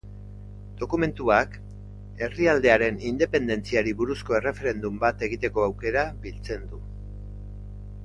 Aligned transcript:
Dokumentuak 0.77 1.53
herrialdearen 2.27 2.99
independentziari 3.11 3.95
buruzko 4.01 4.39
erreferendum 4.41 5.01
bat 5.07 5.25
egiteko 5.31 5.71
aukera 5.71 6.11
biltzen 6.27 6.71
du. 6.73 6.85